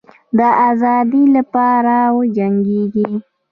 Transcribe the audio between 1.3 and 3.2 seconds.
لپاره وجنګېږی.